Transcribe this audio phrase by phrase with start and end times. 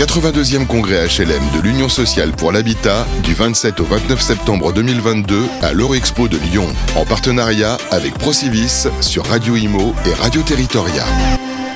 [0.00, 5.74] 82e congrès HLM de l'Union sociale pour l'habitat du 27 au 29 septembre 2022 à
[5.74, 6.64] l'Eurexpo de Lyon,
[6.96, 11.04] en partenariat avec Procivis sur Radio Imo et Radio Territoria.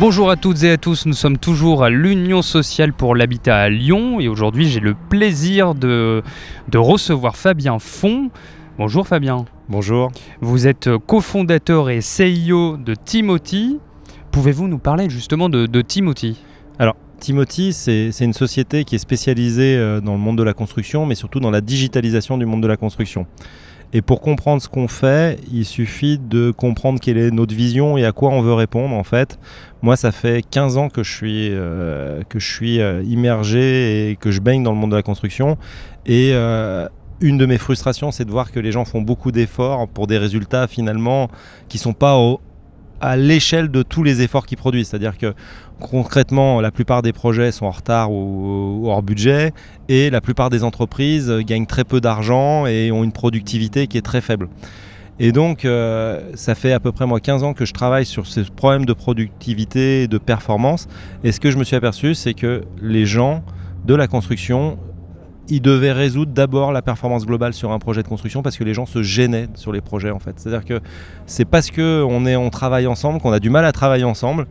[0.00, 3.68] Bonjour à toutes et à tous, nous sommes toujours à l'Union sociale pour l'habitat à
[3.68, 6.22] Lyon et aujourd'hui j'ai le plaisir de,
[6.68, 8.30] de recevoir Fabien Font.
[8.78, 9.44] Bonjour Fabien.
[9.68, 10.10] Bonjour.
[10.40, 13.78] Vous êtes cofondateur et CEO de Timothy.
[14.30, 16.38] Pouvez-vous nous parler justement de, de Timothy?
[16.78, 21.06] Alors, Timothy, c'est une société qui est spécialisée euh, dans le monde de la construction,
[21.06, 23.26] mais surtout dans la digitalisation du monde de la construction.
[23.92, 28.04] Et pour comprendre ce qu'on fait, il suffit de comprendre quelle est notre vision et
[28.04, 28.94] à quoi on veut répondre.
[28.94, 29.38] En fait,
[29.80, 34.16] moi, ça fait 15 ans que je suis, euh, que je suis euh, immergé et
[34.16, 35.56] que je baigne dans le monde de la construction.
[36.04, 36.34] Et
[37.20, 40.18] une de mes frustrations, c'est de voir que les gens font beaucoup d'efforts pour des
[40.18, 41.30] résultats finalement
[41.68, 42.40] qui sont pas au,
[43.00, 44.88] à l'échelle de tous les efforts qu'ils produisent.
[44.88, 45.34] C'est-à-dire que
[45.80, 49.52] concrètement, la plupart des projets sont en retard ou, hors budget
[49.88, 54.02] et la plupart des entreprises gagnent très peu d'argent et ont une productivité qui est
[54.02, 54.48] très faible.
[55.18, 58.26] Et donc, euh, ça fait à peu près moi 15 ans que je travaille sur
[58.26, 60.88] ces problèmes de productivité et de performance.
[61.24, 63.42] Et ce que je me suis aperçu, c'est que les gens
[63.86, 64.78] de la construction
[65.48, 68.74] il devait résoudre d'abord la performance globale sur un projet de construction parce que les
[68.74, 70.38] gens se gênaient sur les projets en fait.
[70.38, 70.80] C'est-à-dire que
[71.26, 74.46] c'est parce qu'on est on travaille ensemble qu'on a du mal à travailler ensemble.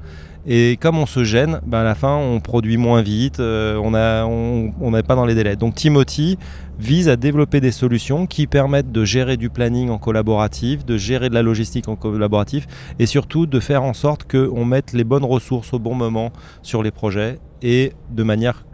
[0.47, 3.91] Et comme on se gêne, ben à la fin on produit moins vite, euh, on
[3.91, 5.55] n'est on, pas dans les délais.
[5.55, 6.37] Donc Timothy
[6.77, 11.29] vise à développer des solutions qui permettent de gérer du planning en collaboratif, de gérer
[11.29, 12.67] de la logistique en collaboratif
[12.99, 16.83] et surtout de faire en sorte qu'on mette les bonnes ressources au bon moment sur
[16.83, 18.65] les projets et de manière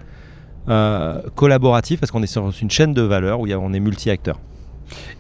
[0.68, 4.40] collaboratif parce qu'on est sur une chaîne de valeur où on est multi-acteurs.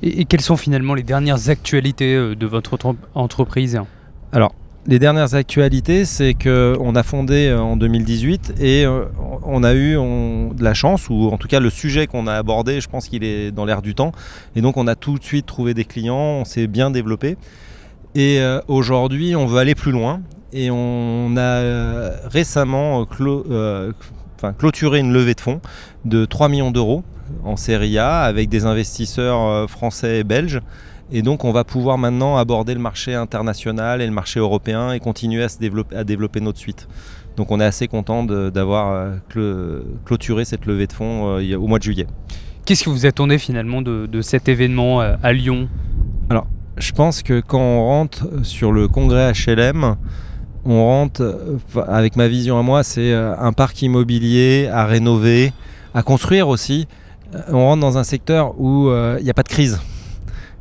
[0.03, 2.77] Et, quelles sont finalement les dernières actualités euh, de votre
[3.13, 3.79] entreprise?
[4.31, 4.53] Alors,
[4.87, 8.85] les dernières actualités, c'est qu'on a fondé euh, en 2018 et
[9.43, 12.81] on a eu de la chance, ou en tout cas le sujet qu'on a abordé,
[12.81, 14.11] je pense qu'il est dans l'air du temps.
[14.55, 17.37] Et donc on a tout de suite trouvé des clients, on s'est bien développé.
[18.13, 20.21] Et aujourd'hui, on veut aller plus loin.
[20.51, 23.45] Et on a récemment clos,
[24.41, 25.61] enfin, clôturer une levée de fonds
[26.05, 27.03] de 3 millions d'euros
[27.43, 30.61] en série A avec des investisseurs euh, français et belges.
[31.11, 34.99] Et donc on va pouvoir maintenant aborder le marché international et le marché européen et
[34.99, 36.87] continuer à, se développer, à développer notre suite.
[37.35, 41.79] Donc on est assez content d'avoir euh, clôturé cette levée de fonds euh, au mois
[41.79, 42.07] de juillet.
[42.65, 45.67] Qu'est-ce que vous attendez finalement de, de cet événement à Lyon?
[46.29, 46.47] Alors
[46.77, 49.97] je pense que quand on rentre sur le congrès HLM,
[50.65, 51.57] on rentre, euh,
[51.87, 55.53] avec ma vision à moi, c'est euh, un parc immobilier à rénover,
[55.93, 56.87] à construire aussi.
[57.35, 58.89] Euh, on rentre dans un secteur où
[59.19, 59.79] il n'y a pas de crise.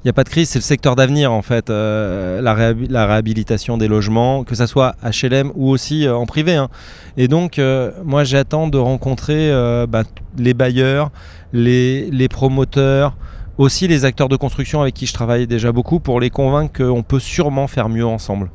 [0.03, 3.87] Il n'y a pas de crise, c'est le secteur d'avenir en fait, la, réhabilitation des
[3.87, 6.55] logements, que ce soit HLM ou aussi en privé.
[6.55, 6.71] Hein.
[7.19, 7.61] Et donc,
[8.03, 9.53] moi j'attends de rencontrer
[9.91, 10.05] bah,
[10.39, 11.11] les bailleurs,
[11.53, 13.15] les promoteurs,
[13.59, 17.03] aussi les acteurs de construction avec qui je travaille déjà beaucoup pour les convaincre qu'on
[17.03, 18.51] peut sûrement faire mieux ensemble.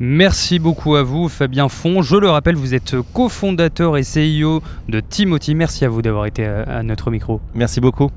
[0.00, 2.02] Merci beaucoup à vous, Fabien Font.
[2.02, 5.54] Je le rappelle, vous êtes cofondateur et CEO de Timothy.
[5.54, 7.40] Merci à vous d'avoir été à notre micro.
[7.54, 8.10] Merci beaucoup.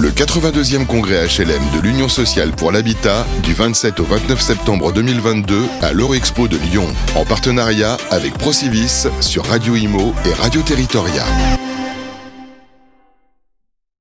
[0.00, 5.62] Le 82e congrès HLM de l'Union sociale pour l'habitat du 27 au 29 septembre 2022
[5.82, 11.24] à l'Eurexpo de Lyon, en partenariat avec Procivis sur Radio Imo et Radio Territoria.